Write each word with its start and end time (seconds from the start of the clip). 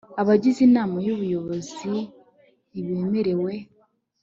abagize 0.21 0.59
inama 0.67 0.97
y 1.05 1.09
ubuyobozi 1.15 1.93
ntibemerewe 2.71 3.53